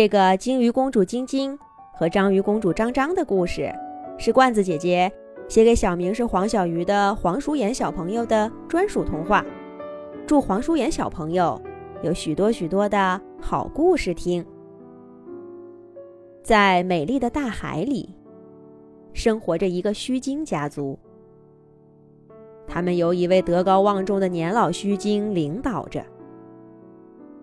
[0.00, 1.58] 这个鲸鱼公主晶晶
[1.92, 3.70] 和章鱼公主张张的故事，
[4.16, 5.12] 是罐子姐姐
[5.46, 9.44] 写给小名是黄小鱼的黄淑妍小朋友的专属童话。
[10.26, 11.60] 祝黄淑妍小朋友
[12.02, 14.42] 有许多许多的好故事听。
[16.42, 18.16] 在美丽的大海里，
[19.12, 20.98] 生活着一个须鲸家族。
[22.66, 26.02] 他们由一位德高望重的年老须鲸领导着，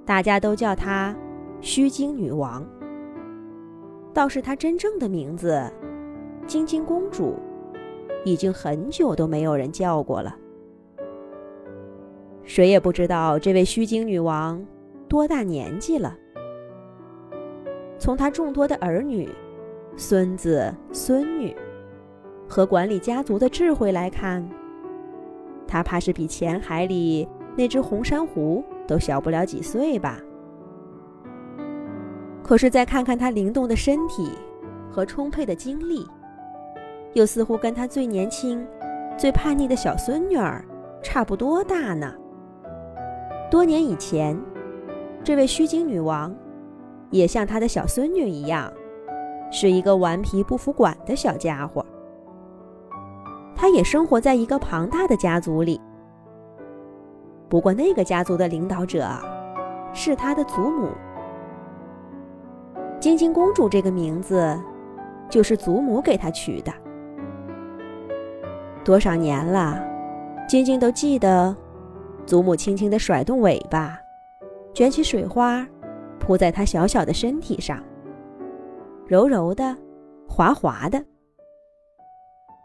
[0.07, 1.15] 大家都叫他
[1.61, 2.65] 须鲸女王。
[4.13, 5.63] 倒是她真正的名字——
[6.47, 7.35] 晶晶公主，
[8.25, 10.35] 已经很久都没有人叫过了。
[12.43, 14.65] 谁也不知道这位须鲸女王
[15.07, 16.17] 多大年纪了。
[17.99, 19.29] 从她众多的儿女、
[19.95, 21.55] 孙子、孙女
[22.47, 24.47] 和管理家族的智慧来看，
[25.67, 27.27] 他怕是比浅海里
[27.57, 30.17] 那只红珊瑚都小不了几岁吧。
[32.47, 34.31] 可是再看看他灵动的身体
[34.89, 36.07] 和充沛的精力，
[37.11, 38.65] 又似乎跟他最年轻、
[39.17, 40.63] 最叛逆的小孙女儿
[41.03, 42.13] 差不多大呢。
[43.51, 44.39] 多年以前，
[45.25, 46.33] 这位虚惊女王
[47.09, 48.71] 也像她的小孙女一样，
[49.51, 51.85] 是一个顽皮不服管的小家伙。
[53.55, 55.81] 他也生活在一个庞大的家族里，
[57.49, 59.05] 不过那个家族的领导者
[59.93, 60.87] 是他的祖母。
[62.99, 64.59] 晶晶公主这个名字
[65.29, 66.73] 就是祖母给她取的。
[68.83, 69.79] 多少年了，
[70.47, 71.55] 晶晶都记得，
[72.25, 73.97] 祖母轻轻地甩动尾巴，
[74.73, 75.67] 卷起水花，
[76.19, 77.83] 扑在她小小的身体上，
[79.05, 79.77] 柔柔的，
[80.27, 81.03] 滑滑的。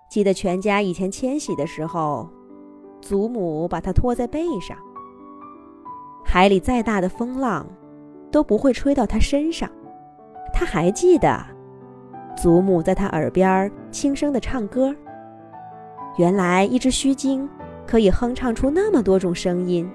[0.08, 2.28] 记得全家以前迁徙的时候，
[3.02, 4.76] 祖母把它托在背上。
[6.24, 7.66] 海里再大的风浪，
[8.30, 9.68] 都不会吹到他身上。
[10.62, 11.44] 他还记得，
[12.36, 14.94] 祖母在他耳边轻声的唱歌。
[16.16, 17.50] 原来一只须鲸
[17.84, 19.90] 可以哼唱出那么多种声音。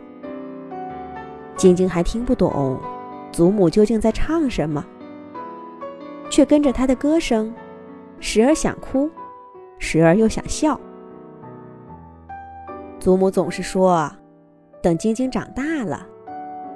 [1.56, 2.78] 晶晶还听不懂，
[3.32, 4.86] 祖母究竟在唱什么，
[6.30, 7.54] 却跟着他的歌声，
[8.20, 9.10] 时而想哭。
[9.80, 10.78] 时而又想笑。
[13.00, 14.12] 祖母总是说
[14.84, 16.06] ：“等晶晶长大了，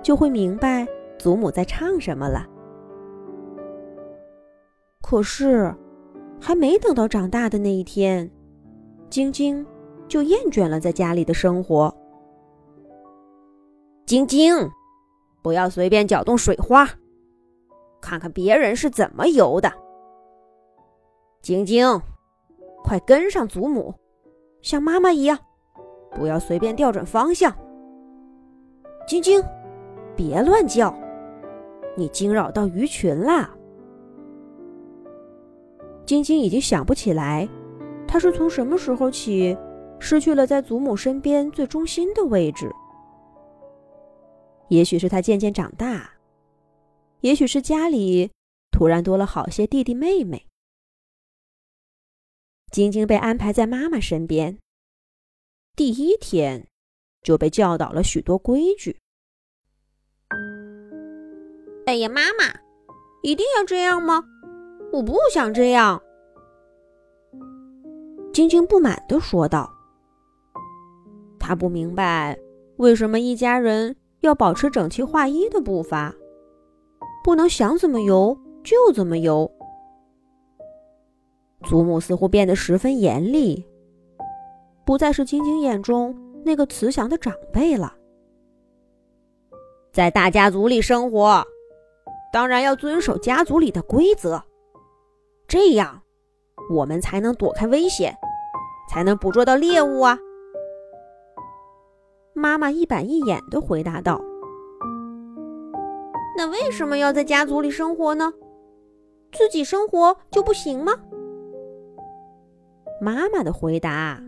[0.02, 0.88] 就会明白
[1.20, 2.48] 祖母在唱什么了。”
[5.12, 5.76] 可是，
[6.40, 8.32] 还没等到长大的那一天，
[9.10, 9.68] 晶晶
[10.08, 11.94] 就厌倦了在家里的生活。
[14.06, 14.56] 晶晶，
[15.44, 16.88] 不要随便搅动水花，
[18.00, 19.70] 看看别人是怎么游的。
[21.42, 22.02] 晶晶。
[22.82, 23.94] 快跟上祖母，
[24.62, 25.38] 像妈妈一样，
[26.12, 27.54] 不要随便调转方向。
[29.06, 29.44] 晶晶，
[30.16, 30.96] 别乱叫，
[31.98, 33.54] 你惊扰到鱼群啦。
[36.06, 37.48] 晶晶已经想不起来，
[38.08, 39.58] 她是从什么时候起
[40.00, 42.70] 失去了在祖母身边最中心的位置。
[44.70, 46.14] 也许是她渐渐长大，
[47.22, 48.32] 也许是家里
[48.72, 50.48] 突然多了好些弟弟妹妹。
[52.72, 54.58] 晶晶被安排在妈妈身边，
[55.76, 56.68] 第一天
[57.22, 58.98] 就被教导了许多规矩。
[61.86, 62.62] 哎呀，妈妈，
[63.24, 64.24] 一定要这样吗？
[64.92, 66.02] 我不想这样。
[68.34, 69.72] 晶晶不满地说道
[71.40, 72.38] ：“她不明白
[72.78, 76.14] 为什么一家人要保持整齐划一的步伐，
[77.24, 79.50] 不能想怎么游就怎么游。”
[81.64, 83.66] 祖母似乎变得十分严厉，
[84.86, 87.94] 不再是晶晶眼中那个慈祥的长辈了。
[89.92, 91.46] 在大家族里生活，
[92.32, 94.42] 当然要遵守家族里的规则，
[95.52, 96.04] 这样
[96.70, 98.16] 我们才能躲开危险，
[98.90, 100.18] 才能捕捉到猎物啊！
[102.34, 104.22] 妈妈一板一眼地回答道
[106.38, 108.32] ：“那为什么要在家族里生活呢？
[109.34, 110.94] 自己生活就不行吗？”
[113.02, 114.24] 妈妈的回答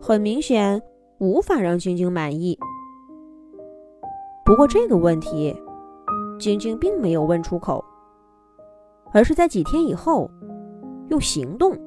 [0.00, 0.80] 很明显
[1.18, 2.58] 无法让晶晶满意。
[4.46, 5.54] 不过这个问题，
[6.40, 7.84] 晶晶并没有问出口，
[9.12, 10.30] 而是在几天以后，
[11.08, 11.78] 用行动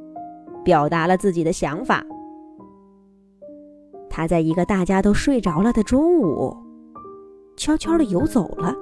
[0.63, 2.05] 表达了自己的想法。
[4.09, 6.55] 他在一个大家都睡着了的中午，
[7.55, 8.75] 悄悄地游走了，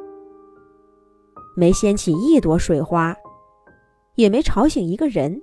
[1.57, 3.15] 没掀起一朵水花，
[4.15, 5.41] 也没吵醒一个人。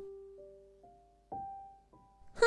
[2.35, 2.43] 哼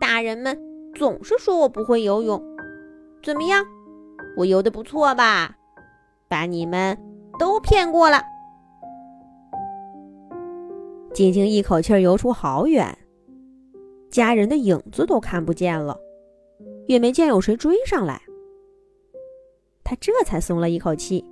[0.00, 0.56] 大人们
[0.94, 2.40] 总是说我不会游泳，
[3.22, 3.64] 怎么样？
[4.36, 5.56] 我游的不错吧？
[6.28, 6.96] 把你们
[7.38, 8.20] 都骗过了。
[11.14, 12.98] 晶晶一口气游出好远，
[14.10, 15.96] 家人的影子都看不见了，
[16.88, 18.20] 也没见有谁追上来。
[19.84, 21.24] 他这才松了一口气。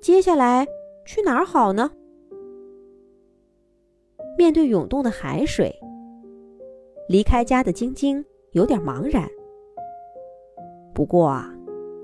[0.00, 0.64] 接下来
[1.04, 1.90] 去哪儿好呢？
[4.38, 5.74] 面对涌动的海水，
[7.08, 9.28] 离开家的晶晶有点茫然。
[10.94, 11.52] 不过啊，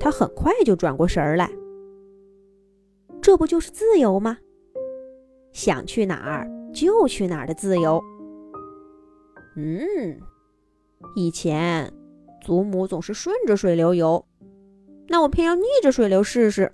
[0.00, 1.48] 她很快就转过神儿来。
[3.22, 4.38] 这不就是自由吗？
[5.54, 7.98] 想去哪儿就去哪儿的自由。
[9.56, 10.20] 嗯，
[11.16, 11.90] 以前
[12.42, 14.22] 祖母总是顺着水流游，
[15.08, 16.70] 那我偏要逆着水流试试。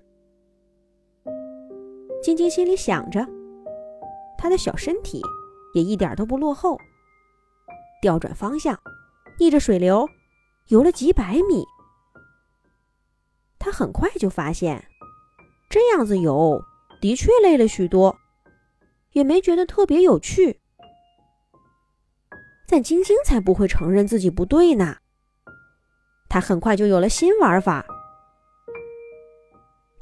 [2.21, 3.25] 晶晶心里想着，
[4.37, 5.23] 她的小身体。
[5.73, 6.77] 也一点都不落后。
[8.03, 8.77] 调转方向，
[9.39, 10.05] 逆着水流
[10.67, 11.65] 游了几百米，
[13.57, 14.85] 他很快就发现，
[15.69, 16.61] 这样子游
[17.01, 18.19] 的确累了许多，
[19.13, 20.61] 也没觉得特别有趣。
[22.67, 24.97] 但晶晶才不会承认自己不对呢。
[26.29, 27.85] 他很快就有了新玩法，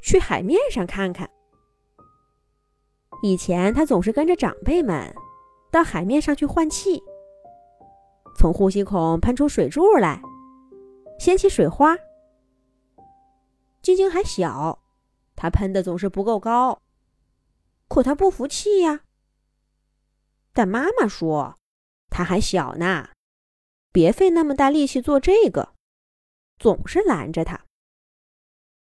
[0.01, 1.29] 去海面上看看。
[3.23, 5.13] 以前他总是跟着长辈们。
[5.71, 6.99] 到海面上去换气，
[8.35, 10.19] 从呼吸孔喷出水柱来，
[11.19, 11.95] 掀起水花。
[13.83, 14.79] 晶晶还小，
[15.35, 16.81] 它喷的总是不够高，
[17.89, 19.03] 可他不服气呀。
[20.53, 21.59] 但妈妈说，
[22.09, 23.09] 他还小呢，
[23.91, 25.75] 别费那么大力气做这个，
[26.57, 27.65] 总是拦着他。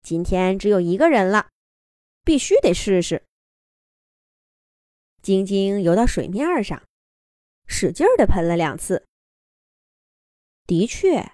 [0.02, 1.50] 今天只有一个人了，
[2.24, 3.24] 必须得试试。
[5.22, 6.82] 晶晶游到水面上，
[7.66, 9.04] 使劲儿的喷了两次。
[10.66, 11.32] 的确，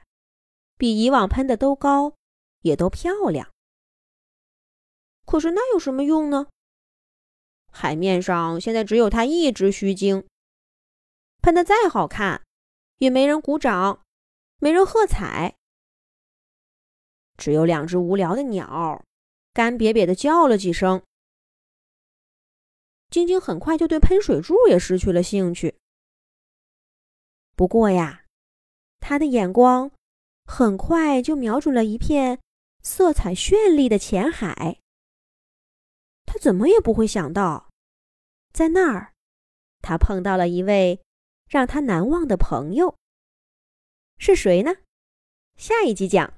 [0.77, 2.15] 比以往喷的都高，
[2.63, 3.53] 也都漂亮。
[5.25, 6.49] 可是那有什么用呢？
[7.79, 10.27] 海面上现在只有他一只须鲸，
[11.43, 12.43] 喷的再好看，
[12.97, 14.03] 也没人鼓掌，
[14.59, 15.57] 没人喝彩。
[17.37, 19.05] 只有两只无聊的鸟，
[19.53, 21.03] 干瘪瘪的叫了几声。
[23.11, 25.77] 晶晶很快就对喷水柱也失去了兴趣。
[27.55, 28.25] 不过呀，
[29.01, 29.91] 他的眼光
[30.47, 32.41] 很快就瞄准了一片
[32.83, 34.81] 色彩绚丽的浅海。
[36.25, 37.66] 他怎么也不会想到，
[38.57, 39.13] 在那儿，
[39.83, 41.03] 他碰到了一位
[41.47, 42.97] 让他难忘的朋友。
[44.17, 44.77] 是谁呢？
[45.59, 46.33] 下一集讲。